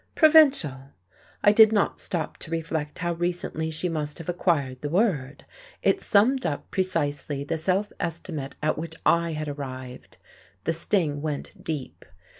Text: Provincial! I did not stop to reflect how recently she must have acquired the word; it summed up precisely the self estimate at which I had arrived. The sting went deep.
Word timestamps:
Provincial! 0.15 0.89
I 1.43 1.51
did 1.51 1.71
not 1.71 1.99
stop 1.99 2.37
to 2.37 2.49
reflect 2.49 2.97
how 2.97 3.13
recently 3.13 3.69
she 3.69 3.87
must 3.87 4.17
have 4.17 4.27
acquired 4.29 4.81
the 4.81 4.89
word; 4.89 5.45
it 5.83 6.01
summed 6.01 6.43
up 6.43 6.71
precisely 6.71 7.43
the 7.43 7.59
self 7.59 7.93
estimate 7.99 8.55
at 8.63 8.79
which 8.79 8.95
I 9.05 9.33
had 9.33 9.47
arrived. 9.47 10.17
The 10.63 10.73
sting 10.73 11.21
went 11.21 11.63
deep. 11.63 12.03